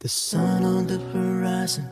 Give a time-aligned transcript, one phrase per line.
[0.00, 1.86] The sun on the horizon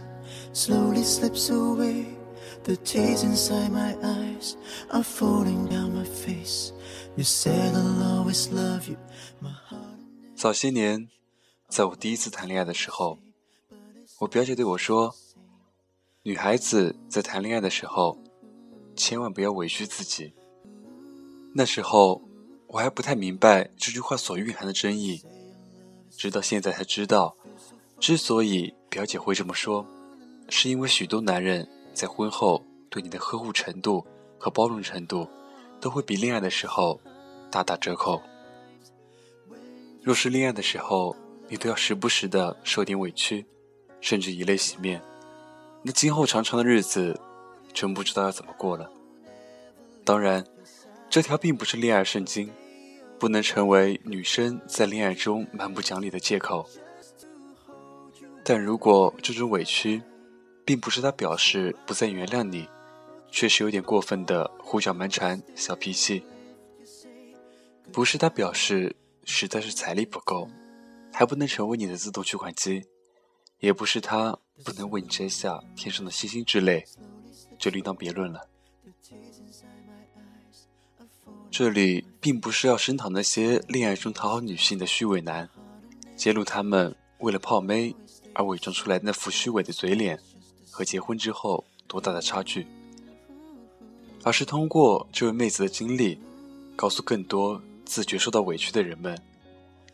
[0.54, 2.17] slowly slips away.
[2.64, 4.54] The tears inside my eyes
[4.90, 6.72] are falling down my face.
[7.16, 8.96] You said I'll always love you.
[9.40, 9.98] My heart.
[10.36, 11.08] 早些年，
[11.68, 13.18] 在我第一次谈恋爱的时候，
[14.18, 15.14] 我表姐对我说
[16.24, 18.18] ：“女孩子在谈恋爱的时候，
[18.94, 20.34] 千万不要委屈自己。”
[21.54, 22.22] 那时候
[22.66, 25.22] 我还不太明白这句话所蕴含的真意，
[26.10, 27.34] 直到现在才知道。
[27.98, 29.86] 之所以表姐会这么说，
[30.50, 34.06] 是因为许多男人在婚后对你的呵护程度
[34.38, 35.28] 和包容程度，
[35.80, 37.00] 都会比恋爱的时候
[37.50, 38.22] 大打折扣。
[40.00, 41.16] 若是恋爱的时候
[41.48, 43.44] 你都要时不时的受点委屈，
[44.00, 45.02] 甚至以泪洗面，
[45.82, 47.20] 那今后长长的日子，
[47.72, 48.88] 真不知道要怎么过了。
[50.04, 50.46] 当然，
[51.10, 52.48] 这条并不是恋爱圣经，
[53.18, 56.64] 不能成为女生在恋爱中蛮不讲理的借口。
[58.44, 60.00] 但如果这种委屈，
[60.68, 62.68] 并不是他表示不再原谅你，
[63.30, 66.22] 确实有点过分的胡搅蛮缠、小脾气；
[67.90, 68.94] 不是他表示
[69.24, 70.46] 实在是财力不够，
[71.10, 72.82] 还不能成为你的自动取款机；
[73.60, 76.84] 也不是他不能为你摘下天上的星星之类，
[77.58, 78.46] 就另当别论了。
[81.50, 85.48] 这里并不是要声讨那些恋爱中讨好女性的虚伪男，
[86.14, 87.96] 揭露他们为了泡妹。
[88.34, 90.16] 而伪装出来那副虚伪的嘴脸，
[90.70, 92.66] 和结婚之后多大的差距？
[94.24, 96.20] 而是通过这位妹子的经历，
[96.74, 99.16] 告诉更多自觉受到委屈的人们：，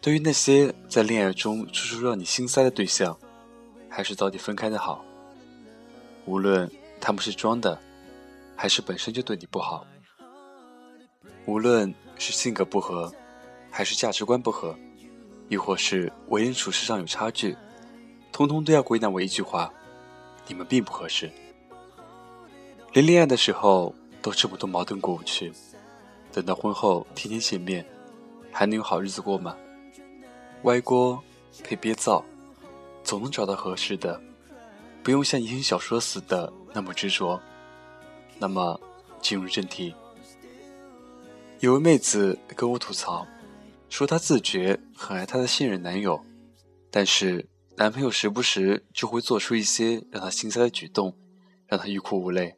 [0.00, 3.16] 对于那些在恋爱中处处让你心塞的对象，
[3.88, 5.04] 还是早点分开的好。
[6.24, 7.78] 无论他们是装的，
[8.56, 9.86] 还是本身就对你不好；，
[11.46, 13.12] 无论是性格不合，
[13.70, 14.74] 还是价值观不合，
[15.48, 17.54] 亦或是为人处事上有差距。
[18.32, 19.72] 通通都要归纳为一句话：
[20.46, 21.30] 你们并不合适。
[22.92, 25.52] 连恋爱的时候都这么多矛盾过不去，
[26.32, 27.84] 等到婚后天天见面，
[28.52, 29.56] 还能有好日子过吗？
[30.62, 31.22] 歪锅
[31.64, 32.24] 配憋躁，
[33.02, 34.20] 总能找到合适的，
[35.02, 37.40] 不用像言情小说似的那么执着。
[38.38, 38.80] 那么，
[39.20, 39.94] 进入正题。
[41.60, 43.26] 有位妹子跟我吐槽，
[43.88, 46.20] 说她自觉很爱她的现任男友，
[46.90, 47.46] 但是。
[47.76, 51.16] 男朋友时不时就会做出一些让她心塞的举动，
[51.66, 52.56] 让她欲哭无泪。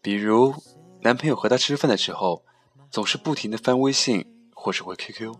[0.00, 0.54] 比如，
[1.02, 2.42] 男朋友和她吃饭的时候，
[2.90, 5.34] 总是不停的翻微信或者回 QQ，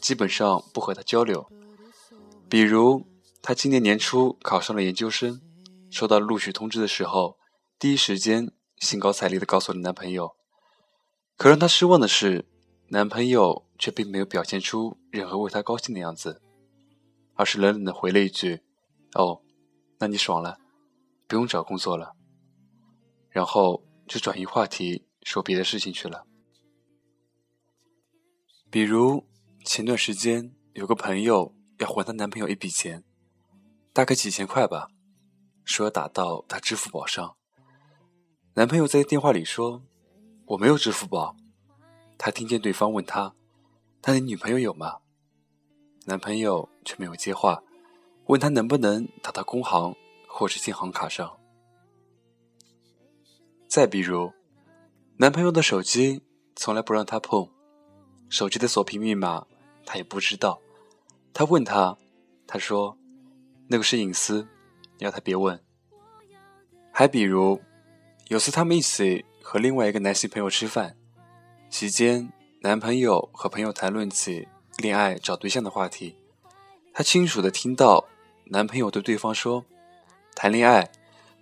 [0.00, 1.50] 基本上不和她交流。
[2.48, 3.04] 比如，
[3.42, 5.40] 她今年年初考上了研究生，
[5.90, 7.36] 收到录取通知的时候，
[7.76, 10.36] 第一时间兴高采烈的告诉了男朋友。
[11.36, 12.46] 可让她失望的是，
[12.90, 16.40] 男朋友却并没有表现出任何为她高兴的样子。
[17.36, 18.62] 而是冷冷的回了一句
[19.14, 19.42] ：“哦，
[19.98, 20.58] 那你爽了，
[21.28, 22.16] 不用找工作了。”
[23.30, 26.26] 然后就转移话题说别的事情去了。
[28.70, 29.26] 比如
[29.64, 33.04] 前段时间有个朋友要还她男朋友一笔钱，
[33.92, 34.88] 大概几千块吧，
[35.64, 37.36] 说要打到她支付宝上。
[38.54, 39.82] 男朋友在电话里说
[40.48, 41.36] ：“我没有支付宝。”
[42.18, 43.34] 他听见对方问他
[44.04, 45.00] ：“那你女朋友有吗？”
[46.06, 47.62] 男朋友却没有接话，
[48.26, 49.94] 问他能不能打到工行
[50.26, 51.36] 或是建行卡上。
[53.68, 54.32] 再比如，
[55.18, 56.22] 男朋友的手机
[56.54, 57.50] 从来不让他碰，
[58.30, 59.46] 手机的锁屏密码
[59.84, 60.58] 他也不知道。
[61.34, 61.98] 他问他，
[62.46, 62.96] 他说
[63.68, 64.48] 那个是隐私，
[64.98, 65.60] 要他别问。
[66.92, 67.60] 还比如，
[68.28, 70.96] 有次他们一起和另外一个男性朋友吃饭，
[71.68, 72.32] 期间
[72.62, 74.48] 男朋友和朋友谈论起。
[74.78, 76.18] 恋爱找对象的话题，
[76.96, 78.08] 她清楚的听到
[78.46, 79.66] 男朋友对对方说
[80.34, 80.90] ：“谈恋爱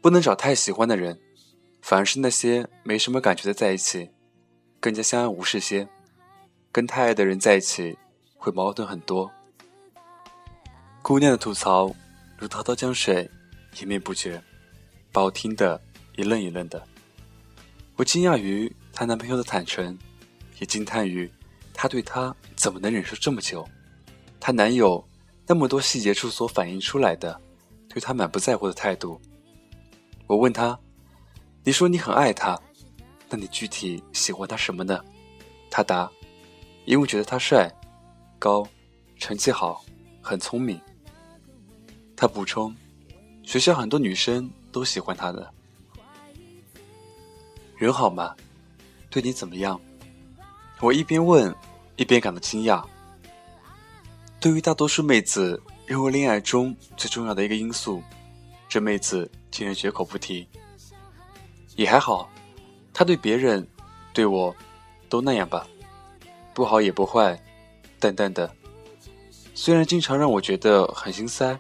[0.00, 1.20] 不能找太喜欢的人，
[1.80, 4.10] 反而是那些没什么感觉的在一起，
[4.80, 5.88] 更加相安无事些。
[6.72, 7.96] 跟太爱的人在一起
[8.36, 9.30] 会矛盾很多。”
[11.02, 11.94] 姑娘的吐槽
[12.36, 13.30] 如滔滔江水，
[13.78, 14.42] 延绵不绝，
[15.12, 15.80] 把我听得
[16.16, 16.84] 一愣一愣的。
[17.94, 19.96] 我惊讶于她男朋友的坦诚，
[20.58, 21.30] 也惊叹于。
[21.72, 23.64] 她对他怎么能忍受这么久？
[24.40, 25.06] 她男友
[25.46, 27.40] 那么多细节处所反映出来的，
[27.88, 29.20] 对他满不在乎的态度。
[30.26, 30.78] 我问他
[31.64, 32.58] ：“你说你很爱他，
[33.28, 34.98] 那你具体喜欢他什么呢？
[35.70, 36.10] 他答：
[36.86, 37.70] 因为觉得他帅、
[38.38, 38.66] 高、
[39.18, 39.84] 成绩好、
[40.22, 40.80] 很聪明。
[42.16, 42.74] 他补充：
[43.42, 45.52] 学校很多女生都喜欢他的。
[47.76, 48.34] 人好吗？
[49.10, 49.78] 对你怎么样？
[50.80, 51.54] 我一边问，
[51.96, 52.82] 一边感到惊讶。
[54.44, 58.02] 对于大多数妹子认为恋爱中最重要的一个因素，
[58.68, 60.46] 这妹子竟然绝口不提。
[61.76, 62.28] 也还好，
[62.92, 63.66] 他对别人，
[64.12, 64.54] 对我，
[65.08, 65.66] 都那样吧，
[66.52, 67.42] 不好也不坏，
[67.98, 68.54] 淡淡的。
[69.54, 71.56] 虽然经常让我觉得很心塞，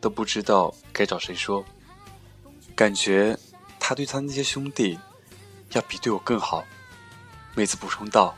[0.00, 1.64] 都不知道该找谁说。
[2.74, 3.38] 感觉
[3.78, 4.98] 他对他那些兄弟，
[5.70, 6.64] 要比对我更好。
[7.54, 8.36] 妹子补充道：“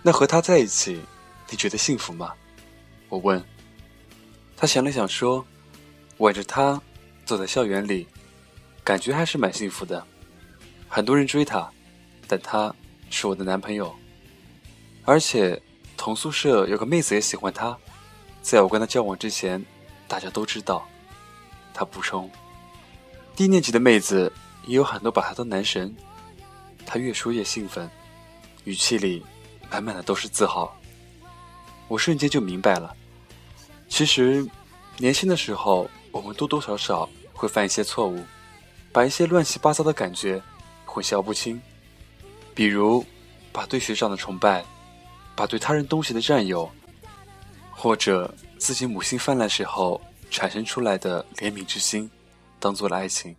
[0.00, 1.02] 那和他在一起，
[1.50, 2.32] 你觉得幸福吗？”
[3.08, 3.42] 我问。
[4.56, 5.44] 他想了想说
[6.18, 6.80] ：“挽着他
[7.24, 8.06] 走在校园里，
[8.82, 10.04] 感觉还是蛮幸福的。
[10.88, 11.70] 很多人追他，
[12.26, 12.74] 但他
[13.10, 13.94] 是我的男朋友。
[15.04, 15.60] 而且
[15.96, 17.76] 同宿舍有个妹子也喜欢他，
[18.42, 19.64] 在我跟他交往之前，
[20.08, 20.86] 大家都知道。”
[21.74, 22.30] 他补充
[23.36, 24.32] ：“低年级的妹子
[24.66, 25.94] 也有很多把他当男神。”
[26.86, 27.90] 他越说越兴奋。
[28.64, 29.22] 语气里
[29.70, 30.74] 满满的都是自豪，
[31.88, 32.94] 我瞬间就明白了。
[33.88, 34.46] 其实，
[34.98, 38.24] 年轻的时候，我们多多少少会犯一些错误，
[38.92, 40.42] 把一些乱七八糟的感觉
[40.84, 41.60] 混淆不清。
[42.54, 43.04] 比如，
[43.52, 44.64] 把对学长的崇拜，
[45.34, 46.70] 把对他人东西的占有，
[47.70, 50.00] 或者自己母性泛滥时候
[50.30, 52.10] 产生出来的怜悯之心，
[52.58, 53.36] 当做了爱情。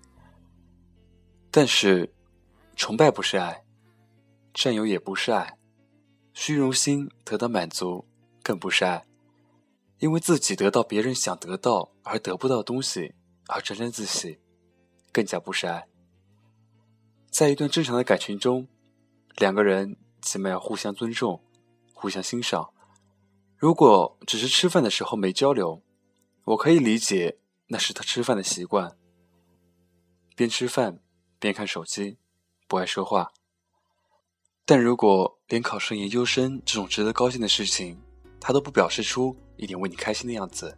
[1.51, 2.09] 但是，
[2.75, 3.59] 崇拜不是爱。
[4.53, 5.53] 占有也不是爱，
[6.33, 8.03] 虚荣心得到满足
[8.47, 9.05] 更不是爱，
[9.99, 13.13] 因为自己得到别人想得到而得不到的东西
[13.47, 14.39] 而沾沾自喜，
[15.11, 15.85] 更加不是爱。
[17.29, 18.69] 在一段正常的感情中，
[19.35, 21.43] 两个人起码要互相尊重、
[21.93, 22.69] 互相欣赏。
[23.57, 25.83] 如果只是吃饭的时候没交流，
[26.45, 28.97] 我可以理解那是他吃饭的习惯，
[30.37, 31.01] 边吃饭
[31.37, 32.17] 边看手机，
[32.65, 33.33] 不爱说话。
[34.63, 38.01] 但如果连考上研究生这种值得高兴的事情，
[38.39, 40.75] 他都不表示出一点为你开心的样子，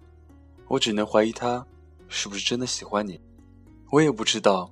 [0.67, 1.65] 我只能怀疑他
[2.07, 3.19] 是不是真的喜欢你。
[3.91, 4.71] 我也不知道，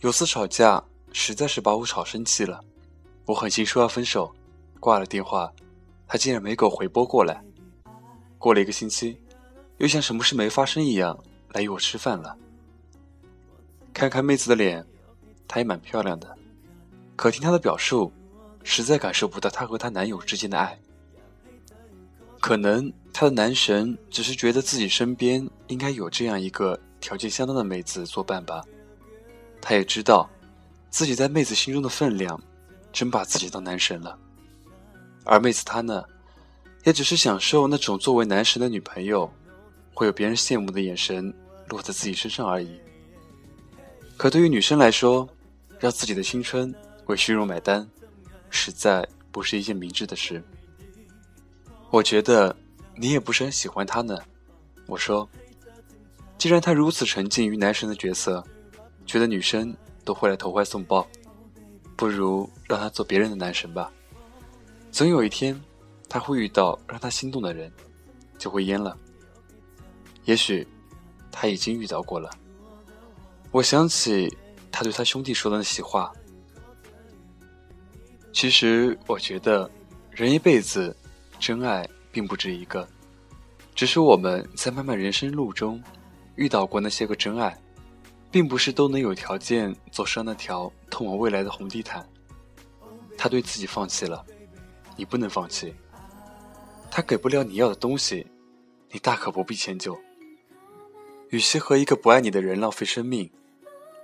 [0.00, 0.82] 有次吵架
[1.12, 2.62] 实在是把我吵生气了，
[3.24, 4.34] 我狠心说要分手，
[4.78, 5.52] 挂了电话，
[6.06, 7.42] 他竟然没给我回拨过来。
[8.38, 9.18] 过了一个星期，
[9.78, 11.18] 又像什么事没发生一样
[11.52, 12.36] 来约我吃饭了。
[13.92, 14.86] 看看妹子的脸，
[15.48, 16.36] 她也蛮漂亮的，
[17.16, 18.12] 可听她的表述。
[18.68, 20.76] 实在感受不到她和她男友之间的爱，
[22.46, 28.64] 可能她的男神只是觉得自己身边应该有这样一个条件相当的妹子作伴吧。
[29.60, 30.30] 他也知道，
[30.88, 32.40] 自己在妹子心中的分量，
[32.92, 34.16] 真把自己当男神了。
[35.24, 36.04] 而妹子她呢，
[36.84, 39.28] 也只是享受那种作为男神的女朋友，
[39.92, 41.34] 会有别人羡慕的眼神
[41.68, 42.78] 落在自己身上而已。
[44.16, 45.28] 可对于女生来说，
[45.80, 46.72] 让自己的青春
[47.06, 47.84] 为虚荣买单。
[48.50, 50.40] 实在不是一件明智的事。
[51.90, 52.54] 我觉得
[52.96, 54.18] 你也不是很喜欢他呢。
[54.86, 55.28] 我说，
[56.38, 58.44] 既然他如此沉浸于男神的角色，
[59.04, 59.74] 觉得女生
[60.04, 61.06] 都会来投怀送抱，
[61.96, 63.90] 不如让他做别人的男神吧。
[64.90, 65.60] 总有一天，
[66.08, 67.72] 他会遇到让他心动的人，
[68.38, 68.96] 就会淹了。
[70.24, 70.66] 也许
[71.30, 72.30] 他已经遇到过了。
[73.52, 74.28] 我想起
[74.70, 76.12] 他对他兄弟说的那些话。
[78.32, 79.70] 其实我觉得，
[80.10, 80.94] 人一辈子，
[81.38, 82.88] 真爱并不止一个，
[83.74, 85.82] 只是我们在漫漫人生路中，
[86.34, 87.56] 遇到过那些个真爱，
[88.30, 92.06] 并不是都能有条件走上那条通往未来的红地毯。
[93.18, 94.24] 他对自己放弃了，
[94.96, 95.74] 你不能放弃。
[96.90, 98.26] 他给不了你要的东西，
[98.90, 99.98] 你大可不必迁就。
[101.30, 103.30] 与其和一个不爱你的人浪费生命，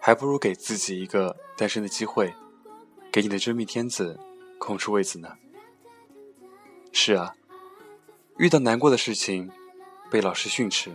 [0.01, 2.33] 还不如给自己一个单身的机会。
[3.11, 4.19] 给你的真命天子
[4.59, 5.29] 空出位子呢？
[6.93, 7.35] 是啊，
[8.37, 9.51] 遇到难过的事情，
[10.11, 10.95] 被老师训斥，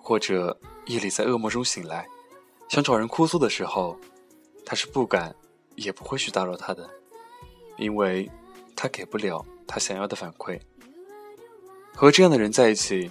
[0.00, 2.06] 或者夜里在噩梦中醒来，
[2.68, 3.98] 想找人哭诉的时候，
[4.66, 5.34] 他是不敢，
[5.76, 6.90] 也不会去打扰他的，
[7.78, 8.30] 因为
[8.76, 10.60] 他给不了他想要的反馈。
[11.94, 13.10] 和这样的人在一起，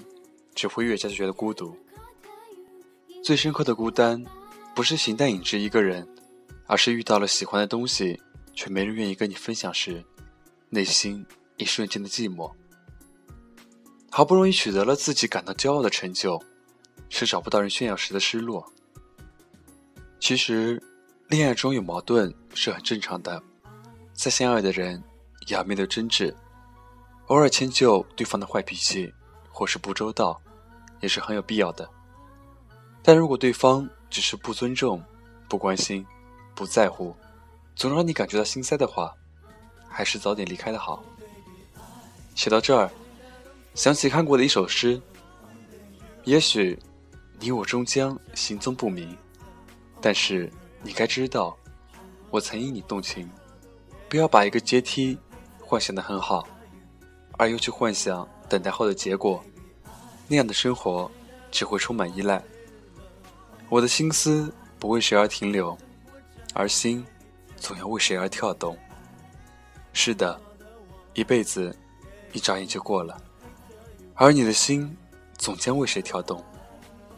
[0.53, 1.75] 只会越加觉得孤独。
[3.23, 4.23] 最深刻的孤单，
[4.75, 6.07] 不是形单影只一个人。
[6.67, 8.17] 而是遇到了喜欢的东西，
[8.53, 10.01] 却没人愿意跟你分享时，
[10.69, 11.25] 内心
[11.61, 12.51] 一瞬间的寂寞。
[14.09, 16.41] 好不容易取得了自己感到骄傲的成就，
[17.07, 18.65] 却找不到人炫耀时的失落。
[20.19, 20.81] 其实，
[21.27, 23.41] 恋爱中有矛盾是很正常的，
[24.11, 25.01] 再相爱的人
[25.47, 26.35] 也要面对争执，
[27.27, 29.13] 偶尔迁就对方的坏脾气
[29.49, 30.41] 或是不周到，
[30.99, 31.87] 也是很有必要的。
[33.03, 35.01] 但如果对方只是不尊重、
[35.47, 36.05] 不关心、
[36.55, 37.15] 不在乎，
[37.75, 39.13] 总让你感觉到心塞的话，
[39.87, 41.03] 还是早点离开的好。
[42.35, 42.89] 写到这儿，
[43.75, 45.01] 想起看过的一首诗：
[46.23, 46.77] 也许
[47.39, 49.17] 你我终将行踪不明，
[50.01, 50.51] 但是。
[50.83, 51.55] 你该知道，
[52.31, 53.29] 我曾因你动情。
[54.09, 55.15] 不要把一个阶梯
[55.59, 56.47] 幻想得很好，
[57.37, 59.45] 而又去幻想等待后的结果，
[60.27, 61.11] 那样的生活
[61.51, 62.43] 只会充满依赖。
[63.69, 65.77] 我的心思不为谁而停留，
[66.55, 67.05] 而心
[67.57, 68.75] 总要为谁而跳动。
[69.93, 70.41] 是的，
[71.13, 71.77] 一辈子
[72.33, 73.21] 一眨眼就过了，
[74.15, 74.95] 而你的心
[75.37, 76.43] 总将为谁跳动，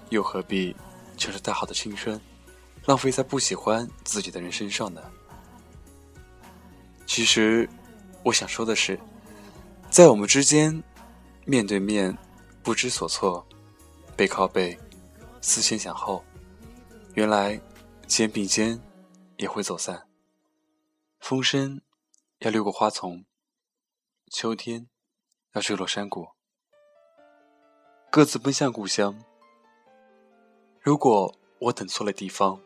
[0.09, 0.75] 又何必
[1.17, 2.19] 趁着大好的青春？
[2.85, 5.01] 浪费在不喜欢自己的人身上呢？
[7.05, 7.69] 其实，
[8.23, 8.99] 我想说的是，
[9.89, 10.83] 在我们之间，
[11.45, 12.17] 面对面
[12.61, 13.45] 不知所措，
[14.17, 14.77] 背靠背
[15.41, 16.23] 思前想后，
[17.13, 17.59] 原来
[18.07, 18.81] 肩并肩
[19.37, 20.07] 也会走散。
[21.19, 21.79] 风声
[22.39, 23.23] 要掠过花丛，
[24.29, 24.87] 秋天
[25.53, 26.27] 要坠落山谷，
[28.11, 29.17] 各自奔向故乡。
[30.79, 32.59] 如果我等错了地方。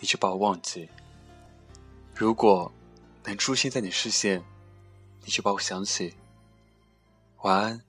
[0.00, 0.88] 你就把我忘记。
[2.14, 2.70] 如果
[3.24, 4.40] 能出现在你视线，
[5.24, 6.14] 你就把我想起。
[7.42, 7.82] 晚安，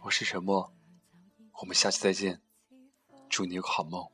[0.00, 0.72] 我是沉默。
[1.60, 2.40] 我们下期再见，
[3.28, 4.08] 祝你有个好梦。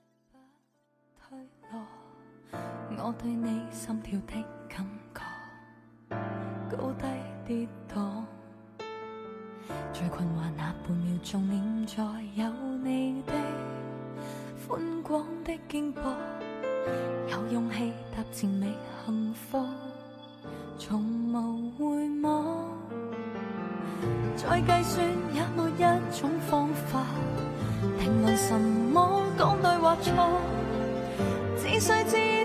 [9.92, 12.02] 最困惑那半秒钟，念在
[12.36, 12.50] 有
[12.82, 13.32] 你的
[14.66, 15.98] 宽广的肩膊。
[17.30, 18.72] 有勇气踏前觅
[19.04, 19.64] 幸福，
[20.78, 22.68] 从无回望。
[24.36, 27.04] 再计算也没一种方法，
[27.98, 30.40] 评论什么讲对或错，
[31.58, 32.37] 只需知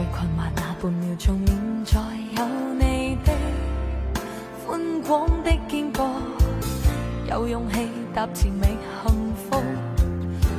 [0.00, 2.00] 最困惑那半秒钟，现在
[2.38, 3.32] 有你的
[4.66, 6.08] 宽广的肩膊，
[7.28, 8.64] 有勇气踏前觅
[9.04, 9.62] 幸福。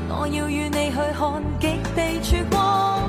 [0.09, 3.01] 我要与你去看极地曙光，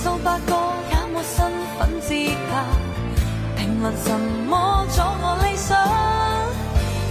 [0.00, 0.54] 数百个
[0.90, 2.50] 也没身份资格，
[3.56, 4.16] 评论什
[4.48, 5.76] 么阻我理想，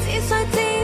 [0.05, 0.76] 只需知。